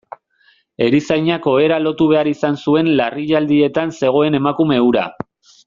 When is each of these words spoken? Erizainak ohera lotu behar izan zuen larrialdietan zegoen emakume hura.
Erizainak 0.85 1.45
ohera 1.51 1.77
lotu 1.87 2.07
behar 2.13 2.29
izan 2.33 2.57
zuen 2.65 2.89
larrialdietan 3.03 3.95
zegoen 4.01 4.39
emakume 4.43 4.81
hura. 4.89 5.09